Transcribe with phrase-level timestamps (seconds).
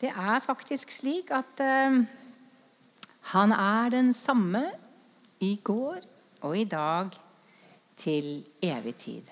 [0.00, 2.02] Det er faktisk slik at eh,
[3.32, 4.66] han er den samme
[5.40, 5.96] i går
[6.40, 7.08] og i dag
[7.96, 9.22] til evig tid.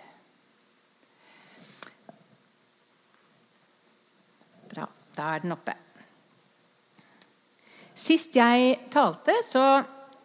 [4.72, 4.88] Bra.
[5.16, 5.76] Da er den oppe.
[7.94, 9.82] Sist jeg talte, så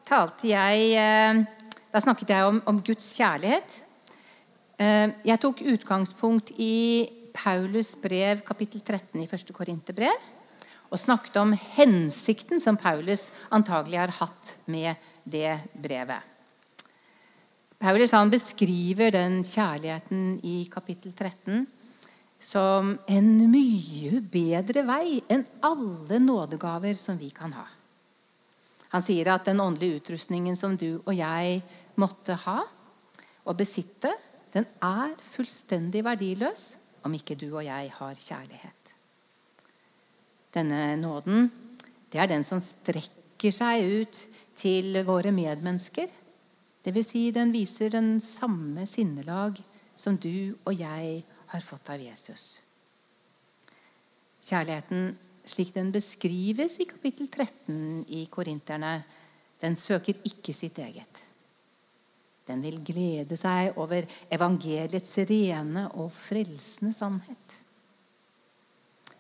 [0.08, 1.46] talte jeg eh,
[1.92, 3.80] Da snakket jeg om, om Guds kjærlighet.
[4.80, 9.54] Eh, jeg tok utgangspunkt i Paulus brev kapittel 13 i 1.
[9.56, 10.28] Korinterbrev
[10.90, 16.22] og snakket om hensikten som Paulus antagelig har hatt med det brevet.
[17.80, 21.68] Paulus han beskriver den kjærligheten i kapittel 13
[22.44, 27.68] som en mye bedre vei enn alle nådegaver som vi kan ha.
[28.90, 31.62] Han sier at den åndelige utrustningen som du og jeg
[32.00, 32.60] måtte ha
[33.46, 34.12] og besitte,
[34.54, 36.72] den er fullstendig verdiløs
[37.06, 38.94] om ikke du og jeg har kjærlighet.
[40.54, 41.52] Denne nåden,
[42.12, 44.22] det er den som strekker seg ut
[44.58, 46.10] til våre medmennesker.
[46.86, 47.12] Dvs.
[47.12, 49.60] Si den viser den samme sinnelag
[50.00, 52.60] som du og jeg har fått av Jesus.
[54.46, 55.12] Kjærligheten
[55.50, 59.00] slik den beskrives i kapittel 13 i Korinterne,
[59.60, 61.29] den søker ikke sitt eget.
[62.50, 67.56] Den vil glede seg over evangeliets rene og frelsende sannhet.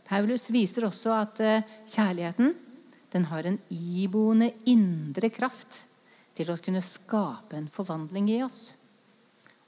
[0.09, 2.55] Paulus viser også at eh, kjærligheten
[3.13, 5.83] den har en iboende indre kraft
[6.38, 8.72] til å kunne skape en forvandling i oss,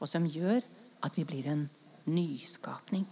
[0.02, 0.62] og som gjør
[1.06, 1.66] at vi blir en
[2.10, 3.06] nyskapning.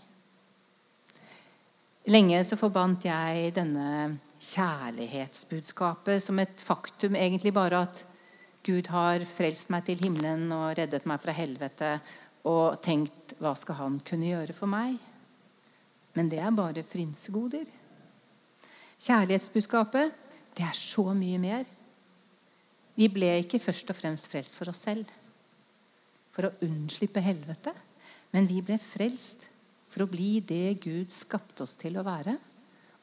[2.10, 8.02] Lenge så forbandt jeg denne kjærlighetsbudskapet som et faktum, egentlig bare at
[8.66, 11.94] Gud har frelst meg til himmelen og reddet meg fra helvete,
[12.50, 14.98] og tenkt hva skal han kunne gjøre for meg?
[16.18, 17.68] Men det er bare frynsegoder.
[19.00, 20.16] Kjærlighetsbudskapet,
[20.58, 21.68] det er så mye mer.
[23.00, 25.08] Vi ble ikke først og fremst frelst for oss selv,
[26.36, 27.72] for å unnslippe helvete.
[28.36, 29.48] Men vi ble frelst
[29.90, 32.36] for å bli det Gud skapte oss til å være,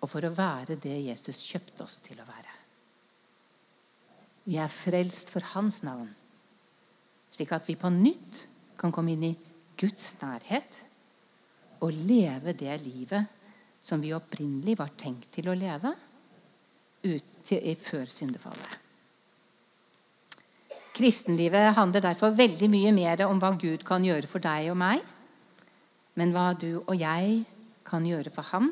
[0.03, 2.56] og for å være det Jesus kjøpte oss til å være.
[4.47, 6.09] Vi er frelst for Hans navn,
[7.34, 8.45] slik at vi på nytt
[8.79, 9.37] kan komme inn i
[9.77, 10.83] Guds nærhet
[11.83, 13.27] og leve det livet
[13.84, 15.93] som vi opprinnelig var tenkt til å leve
[17.03, 18.83] til, før syndefallet.
[20.97, 25.03] Kristenlivet handler derfor veldig mye mer om hva Gud kan gjøre for deg og meg,
[26.17, 27.43] men hva du og jeg
[27.87, 28.71] kan gjøre for ham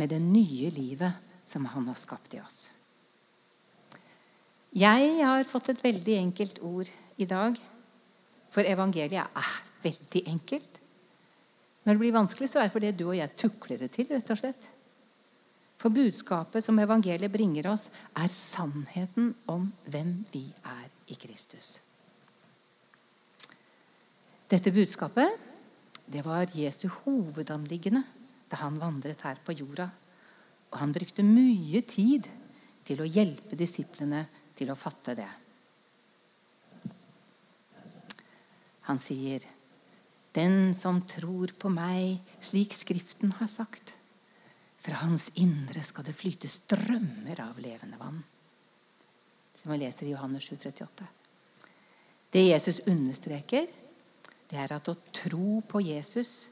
[0.00, 2.70] med det nye livet som han har skapt i oss.
[4.72, 6.88] Jeg har fått et veldig enkelt ord
[7.20, 7.56] i dag,
[8.52, 10.78] for evangeliet er veldig enkelt.
[11.84, 14.08] Når det blir vanskelig, så er det fordi du og jeg tukler det til.
[14.08, 14.64] rett og slett.
[15.76, 21.80] For budskapet som evangeliet bringer oss, er sannheten om hvem vi er i Kristus.
[24.48, 25.50] Dette budskapet
[26.12, 28.02] det var Jesu hovedanliggende
[28.50, 29.88] da han vandret her på jorda.
[30.72, 32.28] Og han brukte mye tid
[32.84, 34.26] til å hjelpe disiplene
[34.62, 35.30] til å fatte det.
[38.86, 39.42] Han sier
[40.32, 43.92] den som tror på meg, slik Skriften har sagt.
[44.82, 48.18] Fra hans indre skal det flyte strømmer av levende vann.
[49.54, 51.06] Som vi leser i Johannes 7, 38.
[52.32, 53.68] Det Jesus understreker,
[54.50, 56.48] det er at å tro på Jesus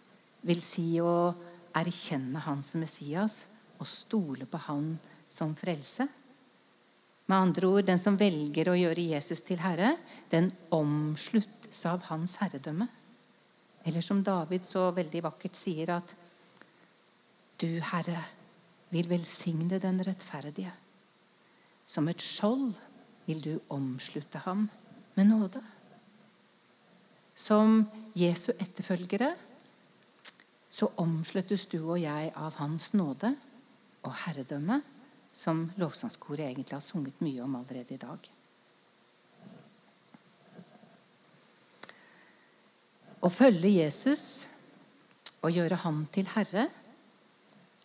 [0.46, 1.32] vil si å
[1.76, 3.42] erkjenne Han som Messias
[3.80, 4.92] og stole på Han
[5.32, 6.06] som frelse.
[7.30, 9.92] Med andre ord, den som velger å gjøre Jesus til herre,
[10.32, 12.88] den omsluttes av hans herredømme.
[13.86, 16.10] Eller som David så veldig vakkert sier at
[17.60, 18.18] du, Herre,
[18.90, 20.72] vil velsigne den rettferdige.
[21.86, 22.72] Som et skjold
[23.28, 24.66] vil du omslutte ham
[25.14, 25.62] med nåde.
[27.36, 27.84] Som
[28.18, 29.30] Jesu etterfølgere
[30.70, 33.32] så omsluttes du og jeg av Hans nåde
[34.02, 34.80] og herredømme,
[35.32, 38.30] som lovsangskoret egentlig har sunget mye om allerede i dag.
[43.20, 44.46] Å følge Jesus
[45.44, 46.66] og gjøre ham til herre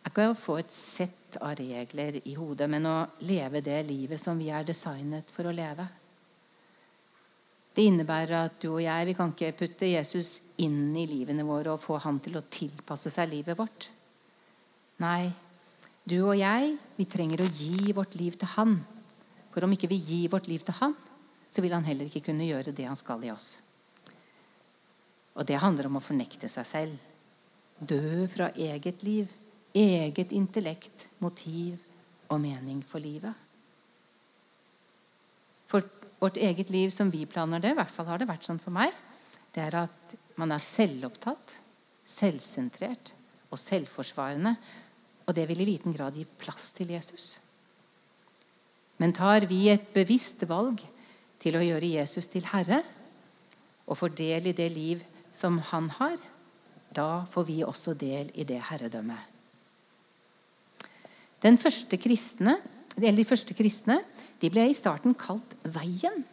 [0.06, 2.98] er ikke å få et sett av regler i hodet, men å
[3.28, 5.88] leve det livet som vi er designet for å leve.
[7.76, 11.74] Det innebærer at du og jeg vi kan ikke putte Jesus inn i livene våre
[11.74, 13.90] og få han til å tilpasse seg livet vårt.
[15.04, 15.28] Nei,
[16.06, 18.76] du og jeg vi trenger å gi vårt liv til han.
[19.54, 20.96] For om ikke vi gir vårt liv til han,
[21.50, 23.56] så vil han heller ikke kunne gjøre det han skal i oss.
[25.36, 27.10] Og det handler om å fornekte seg selv.
[27.80, 29.32] Dø fra eget liv
[29.76, 31.82] eget intellekt, motiv
[32.32, 33.34] og mening for livet.
[35.68, 35.84] For
[36.22, 38.74] vårt eget liv som vi planer det, i hvert fall har det vært sånn for
[38.76, 38.94] meg,
[39.52, 41.54] det er at man er selvopptatt,
[42.08, 43.12] selvsentrert
[43.52, 44.56] og selvforsvarende.
[45.26, 47.40] Og det vil i liten grad gi plass til Jesus.
[49.02, 50.80] Men tar vi et bevisst valg
[51.44, 52.82] til å gjøre Jesus til herre
[53.86, 55.02] og får del i det liv
[55.36, 56.16] som han har,
[56.96, 59.34] da får vi også del i det herredømmet.
[61.44, 62.56] Den første kristne,
[62.98, 64.00] eller de første kristne
[64.42, 66.24] de ble i starten kalt Veien.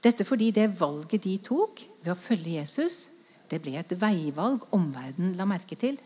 [0.00, 3.04] Dette fordi det valget de tok ved å følge Jesus,
[3.50, 5.98] det ble et veivalg omverdenen la merke til.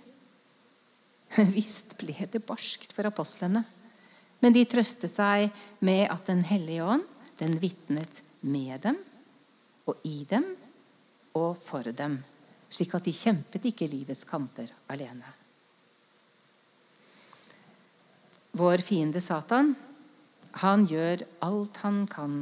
[1.57, 3.65] Visst ble det barskt for apostlene,
[4.43, 5.49] men de trøstet seg
[5.85, 7.07] med at Den hellige ånd
[7.39, 8.99] den vitnet med dem
[9.91, 10.45] og i dem
[11.35, 12.19] og for dem,
[12.71, 15.27] slik at de kjempet ikke livets kamper alene.
[18.55, 19.73] Vår fiende Satan
[20.63, 22.37] han gjør alt han kan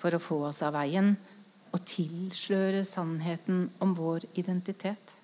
[0.00, 1.12] for å få oss av veien
[1.74, 5.17] og tilsløre sannheten om vår identitet.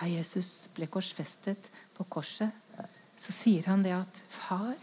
[0.00, 2.48] Da Jesus ble korsfestet på korset,
[3.20, 4.76] så sier han det at 'Far,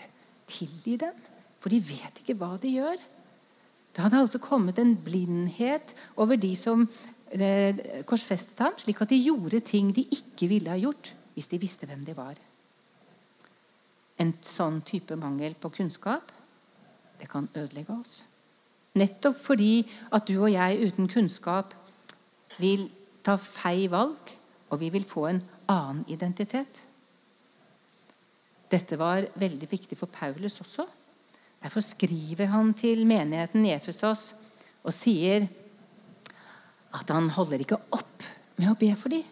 [0.48, 1.16] tilgi dem,
[1.60, 3.02] for de vet ikke hva de gjør'.
[3.96, 6.86] Det hadde altså kommet en blindhet over de som
[7.34, 11.58] eh, korsfestet ham, slik at de gjorde ting de ikke ville ha gjort hvis de
[11.58, 12.38] visste hvem de var.
[14.22, 16.32] En sånn type mangel på kunnskap
[17.18, 18.22] det kan ødelegge oss.
[18.98, 19.82] Nettopp fordi
[20.14, 21.74] at du og jeg uten kunnskap
[22.62, 22.86] vil
[23.26, 24.37] ta feil valg,
[24.70, 25.42] og vi vil få en
[25.72, 26.82] annen identitet.
[28.68, 30.84] Dette var veldig viktig for Paulus også.
[31.64, 34.34] Derfor skriver han til menigheten i Efesos
[34.84, 35.48] og sier
[36.96, 38.26] at han holder ikke opp
[38.58, 39.24] med å be for dem.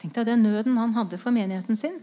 [0.00, 1.98] Tenk deg den nøden han hadde for menigheten sin.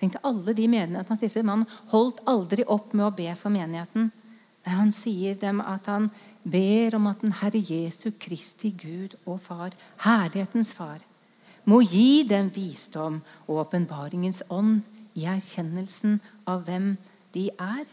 [0.00, 1.46] Tenk deg alle de menighetene han stiftet.
[1.46, 4.10] Men han holdt aldri opp med å be for menigheten.
[4.68, 6.10] Han sier dem at han
[6.44, 9.72] ber om at den Herre Jesu Kristi Gud og Far,
[10.04, 11.00] herlighetens Far,
[11.70, 14.82] må gi dem visdom og åpenbaringens ånd
[15.14, 16.18] i erkjennelsen
[16.50, 16.94] av hvem
[17.34, 17.86] de er,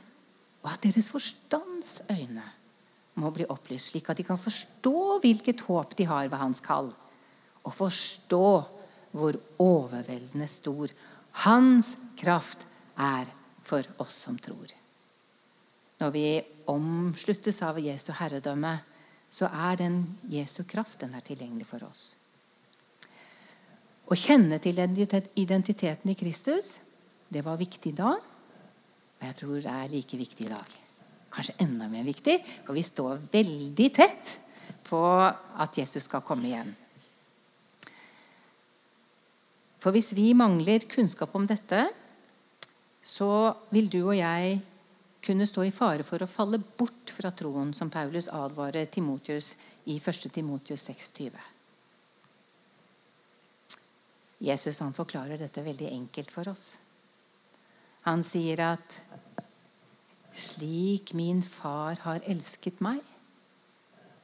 [0.61, 2.45] og at deres forstandsøyne
[3.21, 6.91] må bli opplyst, slik at de kan forstå hvilket håp de har ved hans kall,
[7.61, 8.45] og forstå
[9.11, 10.91] hvor overveldende stor
[11.43, 12.63] hans kraft
[12.97, 13.27] er
[13.67, 14.71] for oss som tror.
[16.01, 16.25] Når vi
[16.71, 18.79] omsluttes av Jesu herredømme,
[19.31, 20.01] så er den
[20.31, 22.15] Jesu kraft den er tilgjengelig for oss.
[24.11, 26.73] Å kjenne til identiteten i Kristus,
[27.31, 28.11] det var viktig da.
[28.11, 30.73] Og jeg tror det er like viktig i dag.
[31.31, 32.35] Kanskje enda mer viktig,
[32.65, 34.33] for vi står veldig tett
[34.89, 36.73] på at Jesus skal komme igjen.
[39.79, 41.85] For hvis vi mangler kunnskap om dette,
[43.01, 43.31] så
[43.71, 44.59] vil du og jeg
[45.23, 49.53] kunne stå i fare for å falle bort fra troen, som Paulus advarer Timotius
[49.87, 50.27] i 1.
[50.35, 51.60] Timotius 6,20.
[54.41, 56.75] Jesus han forklarer dette veldig enkelt for oss.
[58.07, 58.95] Han sier at
[60.33, 63.01] slik min far har elsket meg,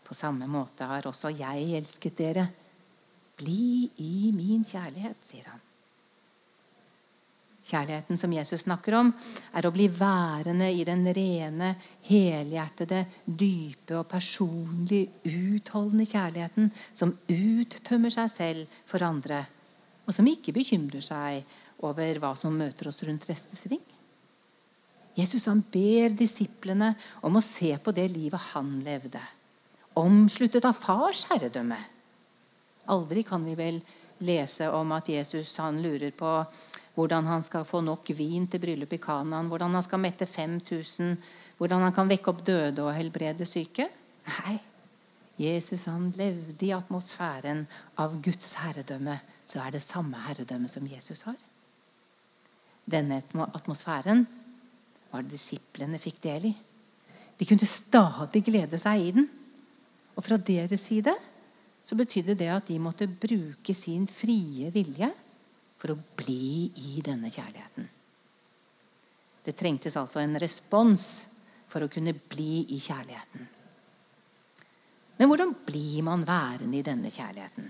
[0.08, 2.48] på samme måte har også jeg elsket dere.
[3.38, 5.62] Bli i min kjærlighet, sier han.
[7.68, 9.10] Kjærligheten som Jesus snakker om,
[9.60, 11.74] er å bli værende i den rene,
[12.08, 19.44] helhjertede, dype og personlig utholdende kjærligheten som uttømmer seg selv for andre,
[20.08, 21.44] og som ikke bekymrer seg
[21.86, 23.84] over hva som møter oss rundt neste sving.
[25.18, 26.92] Jesus han ber disiplene
[27.26, 29.22] om å se på det livet han levde,
[29.98, 31.78] omsluttet av fars herredømme.
[32.94, 33.80] Aldri kan vi vel
[34.24, 36.32] lese om at Jesus han lurer på
[36.98, 41.18] hvordan han skal få nok vin til bryllup i Kanaan, hvordan han skal mette 5000,
[41.58, 43.86] hvordan han kan vekke opp døde og helbrede syke.
[44.30, 44.56] Nei,
[45.38, 47.66] Jesus han levde i atmosfæren
[48.02, 49.20] av Guds herredømme.
[49.48, 51.38] Så er det samme herredømme som Jesus har.
[52.88, 54.26] Denne atmosfæren
[55.12, 56.54] var det disiplene fikk del i.
[57.38, 59.28] De kunne stadig glede seg i den.
[60.18, 61.14] Og fra deres side
[61.84, 65.10] så betydde det at de måtte bruke sin frie vilje
[65.78, 67.88] for å bli i denne kjærligheten.
[69.46, 71.06] Det trengtes altså en respons
[71.72, 73.46] for å kunne bli i kjærligheten.
[75.18, 77.70] Men hvordan blir man værende i denne kjærligheten?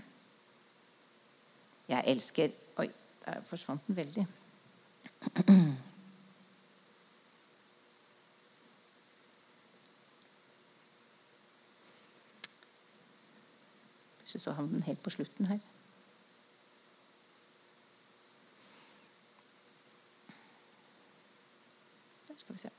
[1.87, 2.89] Jeg elsker Oi,
[3.25, 4.27] der forsvant den veldig.
[14.47, 15.57] Så havnet den helt på slutten her.
[22.27, 22.69] Der Skal vi se.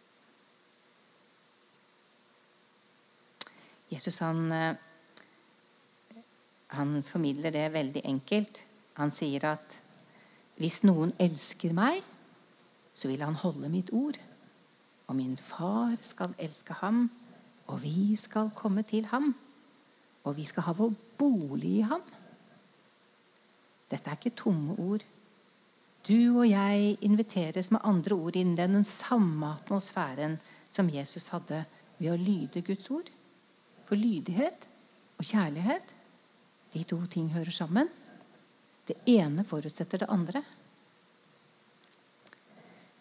[3.91, 4.77] Jesus han, eh,
[6.67, 8.65] han formidler det veldig enkelt.
[8.99, 9.77] Han sier at
[10.59, 12.03] hvis noen elsker meg,
[12.91, 14.19] så vil han holde mitt ord.
[15.09, 17.07] Og min far skal elske ham,
[17.71, 19.31] og vi skal komme til ham.
[20.27, 22.03] Og vi skal ha vår bolig i ham.
[23.89, 25.05] Dette er ikke tomme ord.
[26.09, 30.39] Du og jeg inviteres med andre ord inn i den samme atmosfæren
[30.71, 31.63] som Jesus hadde
[31.99, 33.09] ved å lyde Guds ord.
[33.89, 34.67] For lydighet
[35.19, 35.95] og kjærlighet,
[36.75, 37.89] de to ting hører sammen.
[38.89, 40.43] Det ene forutsetter det andre.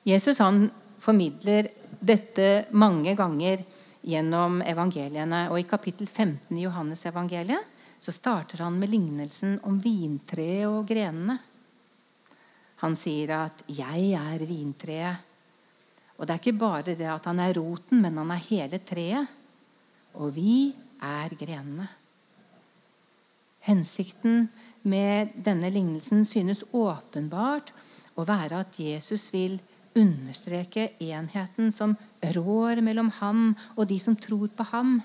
[0.08, 0.65] Jesus han
[1.00, 3.63] formidler dette mange ganger
[4.08, 5.46] gjennom evangeliene.
[5.51, 10.86] Og I kapittel 15 i Johannes evangeliet så starter han med lignelsen om vintreet og
[10.88, 11.38] grenene.
[12.84, 15.24] Han sier at 'jeg er vintreet'.
[16.17, 19.27] Og det er ikke bare det at han er roten, men han er hele treet.
[20.13, 21.88] Og vi er grenene.
[23.67, 24.47] Hensikten
[24.88, 27.74] med denne lignelsen synes åpenbart
[28.17, 29.57] å være at Jesus vil
[29.97, 31.95] understreke enheten som
[32.36, 34.97] rår mellom ham og de som tror på ham.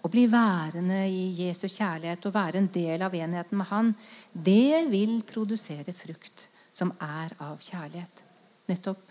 [0.00, 3.92] Å bli værende i Jesu kjærlighet og være en del av enheten med Han,
[4.32, 8.22] det vil produsere frukt som er av kjærlighet.
[8.70, 9.02] Nettopp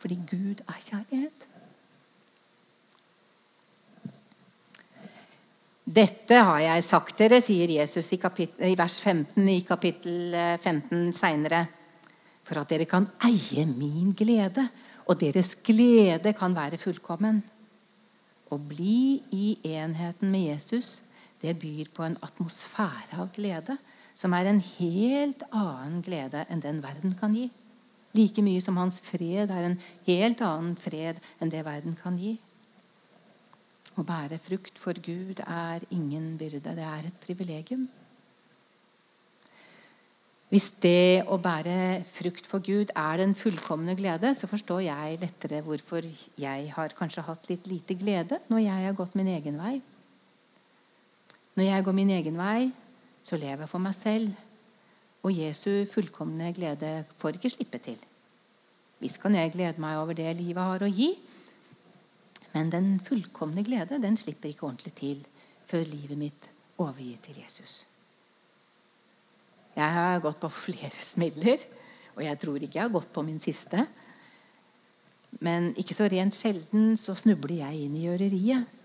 [0.00, 1.49] fordi Gud er kjærlighet.
[5.90, 8.18] Dette har jeg sagt dere, sier Jesus i,
[8.68, 11.64] i vers 15 i kapittel 15 eh, seinere,
[12.46, 14.68] for at dere kan eie min glede,
[15.10, 17.40] og deres glede kan være fullkommen.
[18.50, 21.00] Å bli i enheten med Jesus,
[21.42, 23.74] det byr på en atmosfære av glede
[24.14, 27.48] som er en helt annen glede enn den verden kan gi.
[28.14, 32.36] Like mye som hans fred er en helt annen fred enn det verden kan gi.
[34.00, 36.72] Å bære frukt for Gud er ingen byrde.
[36.72, 37.82] Det er et privilegium.
[40.50, 45.60] Hvis det å bære frukt for Gud er den fullkomne glede, så forstår jeg lettere
[45.66, 46.06] hvorfor
[46.40, 49.76] jeg har kanskje hatt litt lite glede når jeg har gått min egen vei.
[51.58, 52.70] Når jeg går min egen vei,
[53.22, 54.32] så lever jeg for meg selv.
[55.20, 58.00] Og Jesu fullkomne glede får ikke slippe til.
[59.02, 61.12] Visst kan jeg glede meg over det livet har å gi,
[62.54, 65.22] men den fullkomne glede den slipper ikke ordentlig til
[65.70, 66.48] før livet mitt
[66.80, 67.84] overgir til Jesus.
[69.76, 71.62] Jeg har gått på flere smeller,
[72.16, 73.84] og jeg tror ikke jeg har gått på min siste.
[75.38, 78.78] Men ikke så rent sjelden så snubler jeg inn i gjøreriet.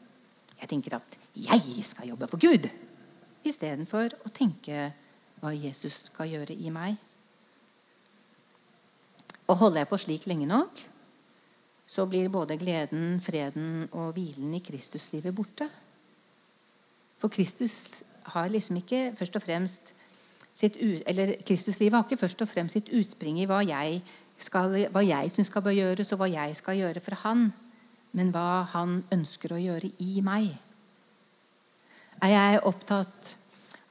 [0.56, 2.70] Jeg tenker at 'jeg skal jobbe for Gud',
[3.44, 4.94] istedenfor å tenke
[5.42, 6.96] hva Jesus skal gjøre i meg.
[9.48, 10.72] Og holder jeg på slik lenge nok,
[11.88, 15.68] så blir både gleden, freden og hvilen i Kristuslivet borte.
[17.22, 19.94] For Kristus har liksom ikke først og fremst
[20.56, 24.00] sitt, eller Kristuslivet har ikke først og fremst sitt utspring i hva jeg,
[24.42, 27.48] skal, hva jeg syns skal gjøres, og hva jeg skal gjøre for Han,
[28.18, 30.50] men hva Han ønsker å gjøre i meg.
[32.24, 33.36] Er jeg opptatt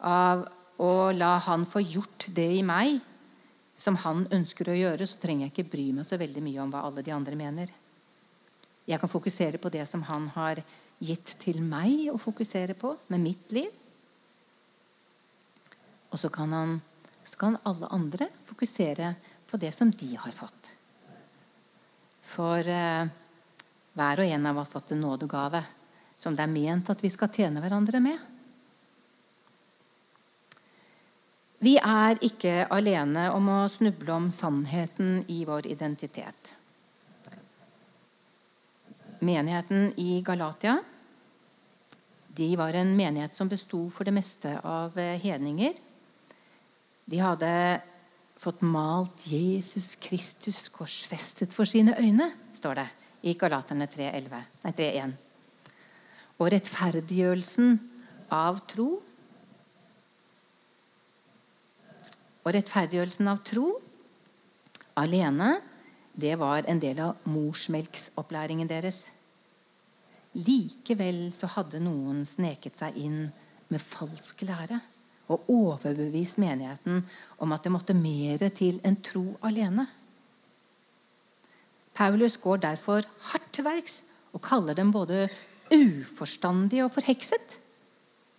[0.01, 0.47] av
[0.83, 2.99] å la Han få gjort det i meg
[3.77, 6.75] som Han ønsker å gjøre, så trenger jeg ikke bry meg så veldig mye om
[6.75, 7.73] hva alle de andre mener.
[8.85, 10.61] Jeg kan fokusere på det som han har
[11.05, 13.71] gitt til meg å fokusere på med mitt liv.
[16.13, 16.77] Og så kan, han,
[17.25, 19.15] så kan alle andre fokusere
[19.51, 20.69] på det som de har fått.
[22.35, 23.09] For eh,
[23.95, 25.63] hver og en av oss har fått en nådegave
[26.17, 28.19] som det er ment at vi skal tjene hverandre med.
[31.65, 36.53] Vi er ikke alene om å snuble om sannheten i vår identitet
[39.25, 40.79] menigheten i Galatia
[42.35, 45.75] de var en menighet som besto for det meste av eh, hedninger.
[47.07, 47.51] De hadde
[48.43, 52.87] fått malt Jesus Kristus korsfestet for sine øyne, står det
[53.31, 55.15] i Galaterne 3.1.
[56.43, 57.79] Og rettferdiggjørelsen
[58.35, 58.91] av tro
[62.45, 63.71] Og rettferdiggjørelsen av tro
[65.01, 65.55] alene
[66.15, 69.09] det var en del av morsmelksopplæringen deres.
[70.35, 73.27] Likevel så hadde noen sneket seg inn
[73.71, 74.79] med falsk lære
[75.33, 77.01] og overbevist menigheten
[77.43, 79.87] om at det måtte mer til enn tro alene.
[81.95, 84.01] Paulus går derfor hardt til verks
[84.35, 85.29] og kaller dem både
[85.73, 87.59] uforstandige og forhekset.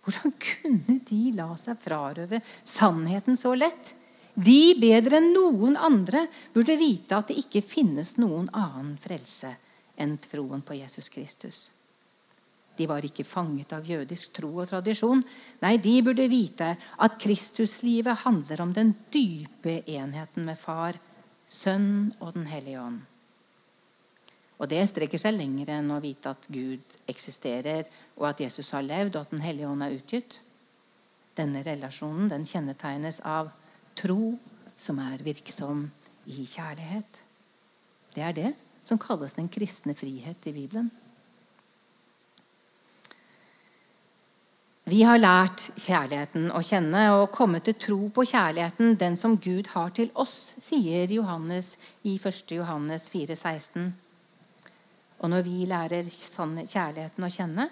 [0.04, 3.95] Hvordan kunne de la seg frarøve sannheten så lett?
[4.36, 9.54] De bedre enn noen andre burde vite at det ikke finnes noen annen frelse
[9.96, 11.70] enn troen på Jesus Kristus.
[12.76, 15.22] De var ikke fanget av jødisk tro og tradisjon.
[15.62, 20.98] Nei, de burde vite at Kristuslivet handler om den dype enheten med Far,
[21.48, 23.00] Sønn og Den hellige ånd.
[24.60, 27.88] Og det strekker seg lenger enn å vite at Gud eksisterer,
[28.20, 30.40] og at Jesus har levd, og at Den hellige ånd er utgitt.
[31.36, 33.52] Denne relasjonen den kjennetegnes av
[33.96, 34.34] tro
[34.76, 35.86] som er virksom
[36.26, 37.18] i kjærlighet.
[38.14, 38.52] Det er det
[38.86, 40.90] som kalles den kristne frihet i Bibelen.
[44.86, 49.72] Vi har lært kjærligheten å kjenne og kommet til tro på kjærligheten, den som Gud
[49.72, 51.72] har til oss, sier Johannes
[52.06, 52.54] i 1.
[52.54, 53.88] Johannes 4, 16.
[55.18, 57.66] Og når vi lærer kjærligheten å kjenne,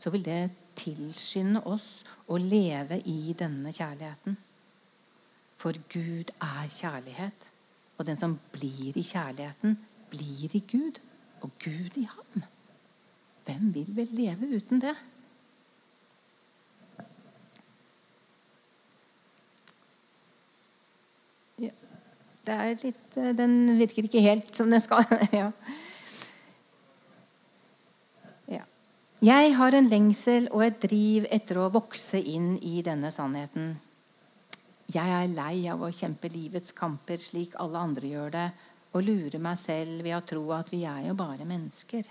[0.00, 0.46] så vil det
[0.80, 4.38] tilskynde oss å leve i denne kjærligheten.
[5.60, 7.46] For Gud er kjærlighet,
[7.98, 9.76] og den som blir i kjærligheten,
[10.10, 11.00] blir i Gud,
[11.44, 12.44] og Gud i ham.
[13.44, 14.96] Hvem vil vel leve uten det?
[22.50, 25.04] Det er litt, eh, den virker ikke helt som den skal.
[25.40, 25.50] ja.
[28.50, 28.64] Ja.
[29.22, 33.74] Jeg har en lengsel og et driv etter å vokse inn i denne sannheten.
[34.90, 38.46] Jeg er lei av å kjempe livets kamper slik alle andre gjør det,
[38.90, 42.08] og lure meg selv ved å tro at vi er jo bare mennesker.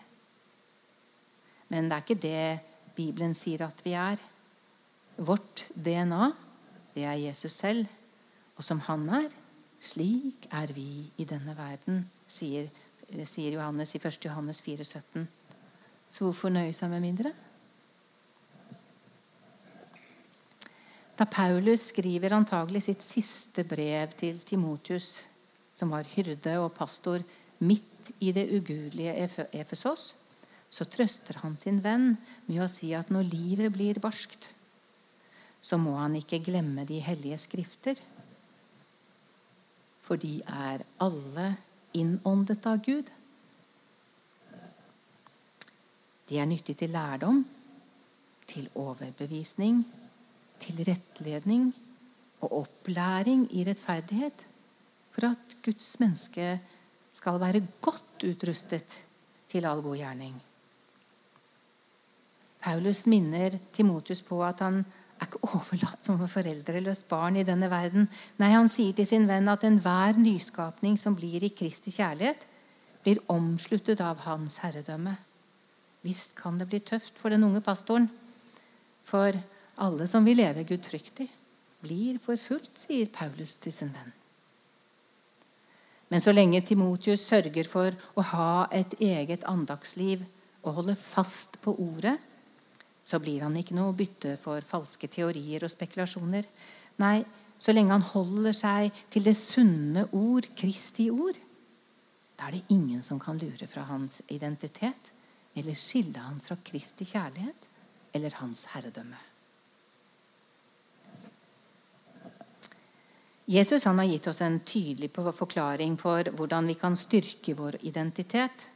[1.74, 4.22] Men det er ikke det Bibelen sier at vi er.
[5.20, 6.30] Vårt DNA,
[6.96, 7.90] det er Jesus selv.
[8.56, 9.28] Og som han er,
[9.84, 12.68] slik er vi i denne verden, sier,
[13.28, 14.24] sier Johannes i 1.
[14.30, 15.28] Johannes 4, 17.
[16.10, 17.34] Så hvorfor nøye seg med mindre?
[21.20, 25.26] Da Paulus skriver antagelig sitt siste brev til Timotius,
[25.76, 27.20] som var hyrde og pastor
[27.60, 29.28] midt i det ugudelige
[29.60, 30.14] Efesos,
[30.72, 32.14] så trøster han sin venn
[32.48, 34.48] med å si at når livet blir barskt,
[35.60, 38.00] så må han ikke glemme de hellige skrifter
[40.10, 41.52] for de er alle
[41.94, 43.06] innåndet av Gud.
[46.30, 47.44] De er nyttige til lærdom,
[48.50, 49.84] til overbevisning,
[50.62, 51.70] til rettledning
[52.42, 54.46] og opplæring i rettferdighet,
[55.12, 56.60] for at Guds menneske
[57.12, 59.00] skal være godt utrustet
[59.50, 60.36] til all god gjerning.
[62.60, 64.82] Paulus minner Timotius på at han
[65.20, 68.08] er ikke overlatt som foreldreløst barn i denne verden.
[68.40, 72.46] Nei, han sier til sin venn at enhver nyskapning som blir i Kristi kjærlighet,
[73.04, 75.16] blir omsluttet av hans herredømme.
[76.04, 78.08] Visst kan det bli tøft for den unge pastoren.
[79.08, 79.36] For
[79.82, 81.28] alle som vil leve gudfryktig,
[81.84, 84.16] blir forfulgt, sier Paulus til sin venn.
[86.10, 90.24] Men så lenge Timotius sørger for å ha et eget andagsliv
[90.66, 92.18] og holde fast på ordet,
[93.06, 96.46] så blir han ikke noe bytte for falske teorier og spekulasjoner.
[97.02, 97.22] Nei,
[97.60, 101.38] så lenge han holder seg til det sunne ord, Kristi ord,
[102.40, 105.10] da er det ingen som kan lure fra hans identitet
[105.60, 107.66] eller skille han fra Kristi kjærlighet
[108.16, 109.29] eller hans herredømme.
[113.50, 118.68] Jesus har gitt oss en tydelig forklaring for hvordan vi kan styrke vår identitet.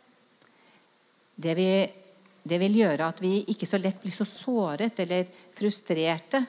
[1.36, 1.68] Det vi
[2.44, 6.42] det vil gjøre at vi ikke så lett blir så såret eller frustrerte.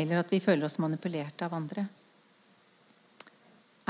[0.00, 1.84] Eller at vi føler oss manipulerte av andre.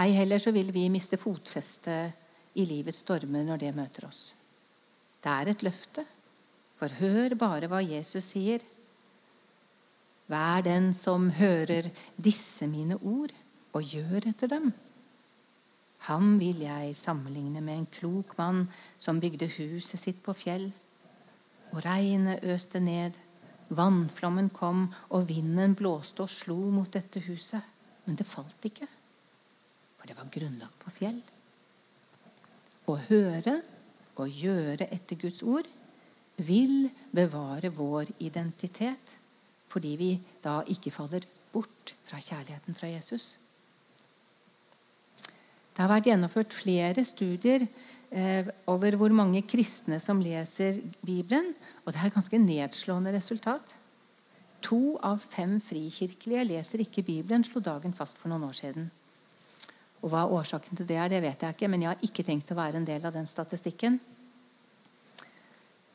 [0.00, 2.19] Ei heller så vil vi miste fotfestet
[2.54, 4.30] i livets stormer når det møter oss.
[5.20, 6.04] Det er et løfte.
[6.80, 8.62] For hør bare hva Jesus sier.
[10.30, 13.34] Vær den som hører disse mine ord,
[13.76, 14.70] og gjør etter dem.
[16.08, 18.62] Ham vil jeg sammenligne med en klok mann
[18.98, 20.70] som bygde huset sitt på fjell.
[21.74, 23.18] Og regnet øste ned,
[23.68, 27.60] vannflommen kom, og vinden blåste og slo mot dette huset.
[28.06, 28.88] Men det falt ikke,
[29.98, 31.20] for det var grunnlagt på fjell.
[32.90, 33.61] Å høre
[34.20, 35.68] og gjøre etter Guds ord
[36.40, 39.16] vil bevare vår identitet
[39.70, 40.11] fordi vi
[40.42, 43.37] da ikke faller bort fra kjærligheten fra Jesus.
[45.70, 47.62] Det har vært gjennomført flere studier
[48.11, 51.53] eh, over hvor mange kristne som leser Bibelen,
[51.85, 53.76] og det er et ganske nedslående resultat.
[54.66, 58.90] To av fem frikirkelige leser ikke Bibelen, slo dagen fast for noen år siden.
[60.00, 62.52] Og Hva årsaken til det er, det vet jeg ikke, men jeg har ikke tenkt
[62.52, 63.98] å være en del av den statistikken.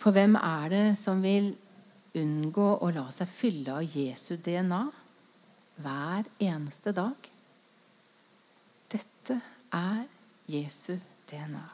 [0.02, 1.56] For hvem er det som vil
[2.16, 4.84] unngå å la seg fylle av Jesu DNA
[5.82, 7.32] hver eneste dag.
[8.92, 9.40] Dette
[9.76, 10.06] er
[10.52, 10.94] Jesu
[11.30, 11.66] DNA.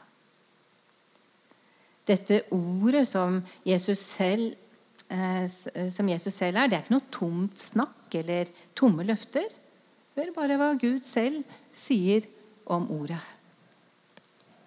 [2.08, 3.36] Dette ordet som
[3.68, 4.56] Jesus selv,
[5.08, 9.46] eh, som Jesus selv er, det er ikke noe tomt snakk eller tomme løfter.
[10.12, 11.40] Hør bare hva Gud selv
[11.72, 12.26] sier
[12.72, 13.20] om ordet.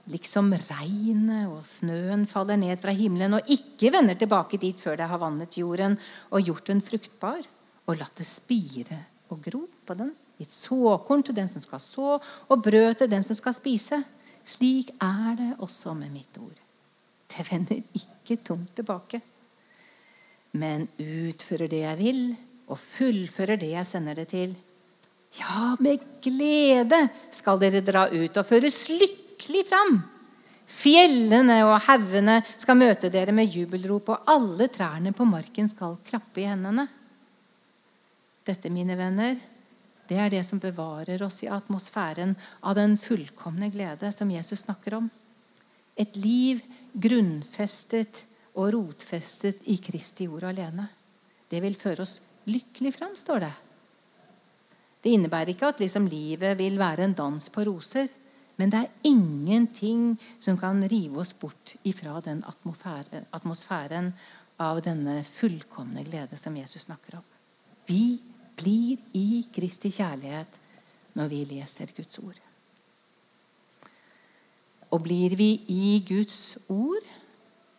[0.10, 5.10] Liksom regnet og snøen faller ned fra himmelen og ikke vender tilbake dit før det
[5.10, 5.98] har vannet jorden
[6.30, 7.42] og gjort den fruktbar
[7.86, 9.00] og latt det spire
[9.34, 10.12] og gro på den.
[10.38, 12.18] Gitt såkorn til den som skal så,
[12.50, 14.02] og brød til den som skal spise.
[14.46, 16.58] Slik er det også med mitt ord.
[17.32, 19.22] Det vender ikke tomt tilbake,
[20.54, 22.22] men utfører det jeg vil,
[22.70, 24.54] og fullfører det jeg sender det til.
[25.36, 27.00] Ja, med glede
[27.34, 29.98] skal dere dra ut og føres lykkelig fram.
[30.66, 36.42] Fjellene og haugene skal møte dere med jubelrop, og alle trærne på marken skal klappe
[36.42, 36.88] i hendene.
[38.46, 39.38] Dette, mine venner,
[40.06, 45.00] det er det som bevarer oss i atmosfæren av den fullkomne glede som Jesus snakker
[45.00, 45.10] om.
[45.98, 46.62] Et liv
[46.94, 50.88] grunnfestet og rotfestet i Kristi ord alene.
[51.50, 52.20] Det vil føre oss
[52.50, 53.54] lykkelig fram, står det.
[55.06, 58.08] Det innebærer ikke at liksom livet vil være en dans på roser.
[58.58, 64.14] Men det er ingenting som kan rive oss bort ifra den atmosfæren
[64.64, 67.28] av denne fullkomne glede som Jesus snakker om.
[67.86, 68.18] Vi
[68.58, 70.58] blir i Kristi kjærlighet
[71.20, 72.40] når vi leser Guds ord.
[74.90, 77.06] Og blir vi i Guds ord,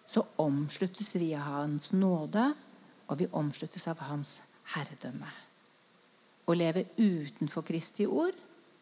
[0.06, 2.46] så omsluttes vi av Hans nåde,
[3.08, 4.38] og vi omsluttes av Hans
[4.76, 5.45] herredømme.
[6.46, 8.34] Å leve utenfor Kristi ord,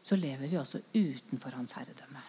[0.04, 2.24] så lever vi også utenfor Hans herredømme.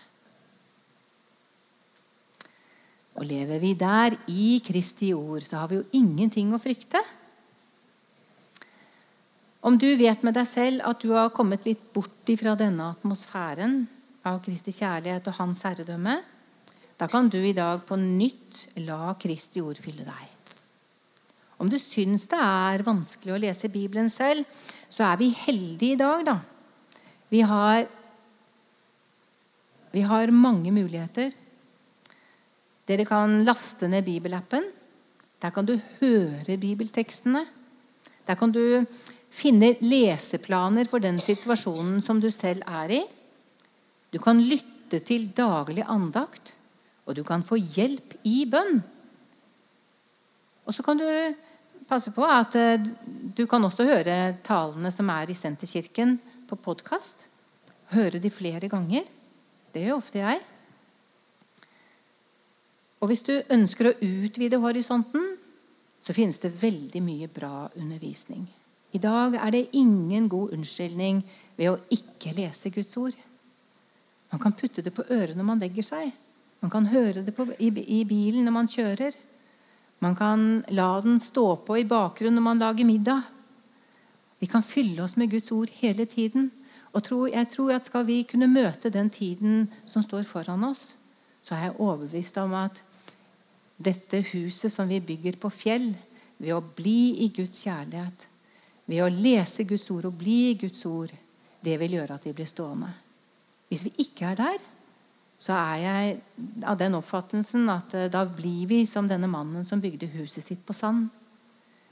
[3.16, 7.00] Og lever vi der i Kristi ord, så har vi jo ingenting å frykte.
[9.66, 13.80] Om du vet med deg selv at du har kommet litt bort ifra denne atmosfæren
[14.28, 16.20] av Kristi kjærlighet og Hans herredømme,
[16.96, 20.35] da kan du i dag på nytt la Kristi ord fylle deg.
[21.62, 24.44] Om du syns det er vanskelig å lese Bibelen selv,
[24.92, 26.38] så er vi heldige i dag, da.
[27.32, 27.86] Vi har,
[29.96, 31.32] vi har mange muligheter.
[32.86, 34.66] Dere kan laste ned bibelappen.
[35.42, 37.44] Der kan du høre bibeltekstene.
[38.28, 38.86] Der kan du
[39.36, 43.02] finne leseplaner for den situasjonen som du selv er i.
[44.14, 46.54] Du kan lytte til daglig andakt,
[47.06, 48.80] og du kan få hjelp i bønn.
[50.66, 51.06] Og så kan du
[51.86, 52.82] passe på at eh,
[53.38, 56.18] du kan også høre talene som er i Senterkirken
[56.50, 57.28] på podkast.
[57.94, 59.06] Høre de flere ganger.
[59.74, 60.42] Det gjør ofte jeg.
[63.04, 65.26] Og hvis du ønsker å utvide horisonten,
[66.02, 68.46] så finnes det veldig mye bra undervisning.
[68.96, 71.20] I dag er det ingen god unnskyldning
[71.58, 73.16] ved å ikke lese Guds ord.
[74.32, 76.14] Man kan putte det på øret når man legger seg.
[76.64, 79.18] Man kan høre det på, i, i, bilen når man kjører.
[80.04, 83.22] Man kan la den stå på i bakgrunnen når man lager middag.
[84.40, 86.52] Vi kan fylle oss med Guds ord hele tiden.
[86.96, 90.96] Og jeg tror at Skal vi kunne møte den tiden som står foran oss,
[91.42, 92.82] så er jeg overbevist om at
[93.78, 95.94] dette huset som vi bygger på fjell,
[96.38, 98.26] ved å bli i Guds kjærlighet,
[98.86, 101.12] ved å lese Guds ord og bli i Guds ord,
[101.64, 102.90] det vil gjøre at vi blir stående.
[103.70, 104.58] Hvis vi ikke er der,
[105.46, 106.16] så er jeg
[106.66, 110.64] av den oppfattelsen at eh, da blir vi som denne mannen som bygde huset sitt
[110.66, 111.12] på sand.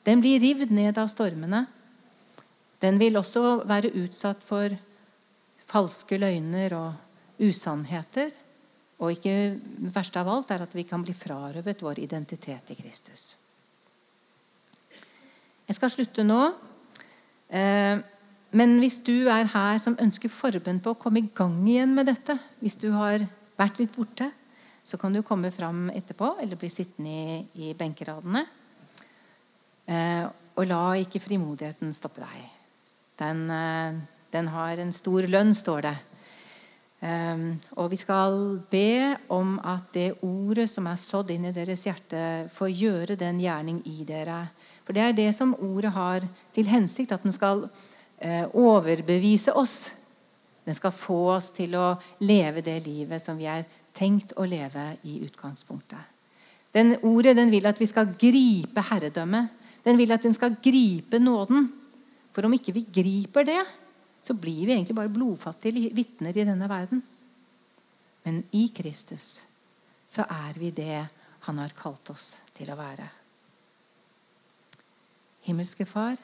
[0.04, 1.66] Den blir rivd ned av stormene.
[2.82, 4.74] Den vil også være utsatt for
[5.70, 8.34] falske løgner og usannheter.
[9.00, 9.56] Og ikke
[9.94, 13.34] verst av alt er at vi kan bli frarøvet vår identitet i Kristus.
[15.70, 16.42] Jeg skal slutte nå
[17.54, 18.02] Eh,
[18.54, 22.10] men hvis du er her som ønsker forbønn på å komme i gang igjen med
[22.10, 23.22] dette, hvis du har
[23.60, 24.30] vært litt borte,
[24.84, 28.44] så kan du komme fram etterpå eller bli sittende i, i benkeradene.
[29.86, 32.50] Eh, og la ikke frimodigheten stoppe deg.
[33.22, 34.02] Den, eh,
[34.34, 35.96] den har en stor lønn, står det.
[37.04, 38.38] Og vi skal
[38.72, 43.42] be om at det ordet som er sådd inn i deres hjerte, får gjøre den
[43.44, 44.38] gjerning i dere
[44.84, 46.24] for det er det som ordet har
[46.56, 47.66] til hensikt, at den skal
[48.20, 49.94] eh, overbevise oss.
[50.64, 54.86] Den skal få oss til å leve det livet som vi er tenkt å leve
[55.10, 56.12] i utgangspunktet.
[56.74, 59.52] Den Ordet den vil at vi skal gripe herredømmet.
[59.84, 61.68] Den vil at den skal gripe nåden.
[62.34, 63.62] For om ikke vi griper det,
[64.24, 67.04] så blir vi egentlig bare blodfattige vitner i denne verden.
[68.24, 69.44] Men i Kristus
[70.08, 71.04] så er vi det
[71.44, 73.06] han har kalt oss til å være.
[75.44, 76.16] Himmelske Far,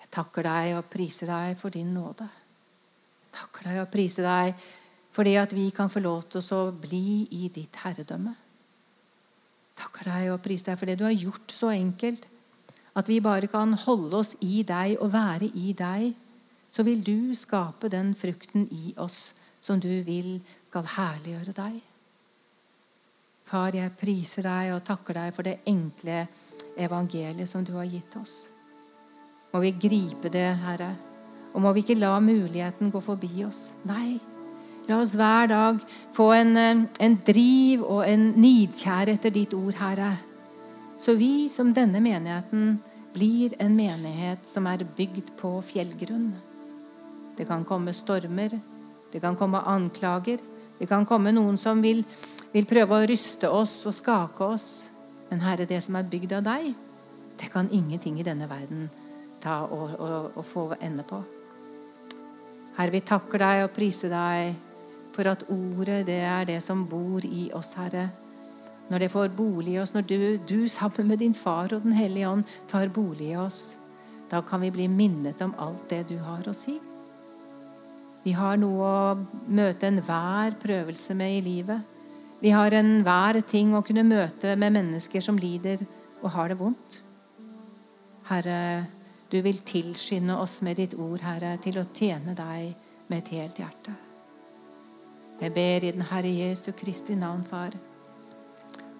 [0.00, 2.26] jeg takker deg og priser deg for din nåde.
[3.34, 4.68] Takker deg og priser deg
[5.14, 8.34] for det at vi kan få lov til å bli i ditt herredømme.
[9.80, 12.26] Takker deg og priser deg for det du har gjort så enkelt
[12.98, 16.10] at vi bare kan holde oss i deg og være i deg.
[16.70, 21.80] Så vil du skape den frukten i oss som du vil skal herliggjøre deg.
[23.50, 26.22] Far, jeg priser deg og takker deg for det enkle
[26.78, 28.44] evangeliet som du har gitt oss.
[29.50, 30.92] Må vi gripe det, Herre,
[31.54, 33.70] og må vi ikke la muligheten gå forbi oss.
[33.88, 34.18] Nei,
[34.88, 35.80] la oss hver dag
[36.14, 40.12] få en, eh, en driv og en nidkjær etter ditt ord, Herre.
[40.98, 42.78] Så vi som denne menigheten
[43.14, 46.32] blir en menighet som er bygd på fjellgrunn.
[47.36, 48.52] Det kan komme stormer,
[49.12, 50.38] det kan komme anklager,
[50.78, 52.04] det kan komme noen som vil,
[52.52, 54.84] vil prøve å ryste oss og skake oss.
[55.30, 56.74] Men Herre, det som er bygd av deg,
[57.40, 58.90] det kan ingenting i denne verden
[59.40, 61.22] ta og, og, og få ende på.
[62.80, 64.54] Herre, vi takker deg og priser deg
[65.12, 68.06] for at ordet, det er det som bor i oss, Herre.
[68.88, 71.92] Når det får bolig i oss, når du, du sammen med din far og Den
[71.92, 73.74] hellige ånd tar bolig i oss,
[74.30, 76.78] da kan vi bli minnet om alt det du har å si.
[78.24, 81.84] Vi har noe å møte enhver prøvelse med i livet.
[82.40, 85.84] Vi har enhver ting å kunne møte med mennesker som lider
[86.22, 86.96] og har det vondt.
[88.30, 88.56] Herre,
[89.30, 92.72] du vil tilskynde oss med ditt ord, Herre, til å tjene deg
[93.10, 93.94] med et helt hjerte.
[95.40, 97.72] Jeg ber i den Herre Jesu Kristi navn, Far,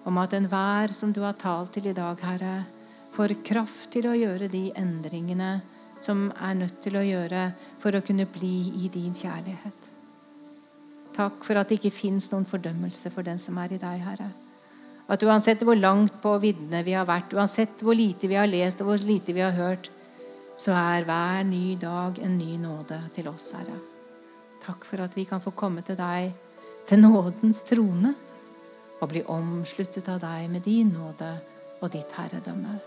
[0.07, 2.63] om at enhver som du har talt til i dag, Herre,
[3.11, 5.59] får kraft til å gjøre de endringene
[6.01, 7.49] som er nødt til å gjøre
[7.81, 9.87] for å kunne bli i din kjærlighet.
[11.11, 14.31] Takk for at det ikke fins noen fordømmelse for den som er i deg, Herre.
[15.11, 18.81] At uansett hvor langt på viddene vi har vært, uansett hvor lite vi har lest
[18.81, 19.91] og hvor lite vi har hørt,
[20.61, 23.79] så er hver ny dag en ny nåde til oss, Herre.
[24.61, 26.29] Takk for at vi kan få komme til deg,
[26.85, 28.13] til nådens trone,
[29.01, 31.33] og bli omsluttet av deg med din nåde
[31.81, 32.77] og ditt herredømme.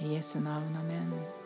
[0.00, 0.76] I Jesu navn.
[0.80, 1.43] Amen.